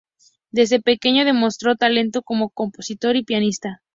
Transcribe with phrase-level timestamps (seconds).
[0.49, 3.83] Desde pequeño, demostró talento como compositor y pianista.